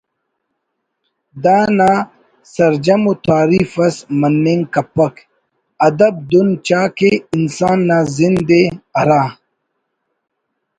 دانا 1.43 1.91
سرجمو 2.53 3.13
تعریف 3.27 3.71
ئس 3.85 3.97
مننگ 4.19 4.63
کپک 4.73 5.15
ادب 5.87 6.15
دُن 6.29 6.49
چاہ 6.67 6.87
کہ 6.97 7.11
انسان 7.35 7.77
نا 7.87 7.97
زند 8.15 8.49
ئے 8.55 8.61
ہرا 8.97 9.23